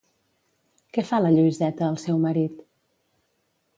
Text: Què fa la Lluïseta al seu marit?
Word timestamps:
Què 0.97 1.03
fa 1.11 1.19
la 1.25 1.33
Lluïseta 1.35 1.85
al 1.89 1.99
seu 2.05 2.21
marit? 2.27 2.65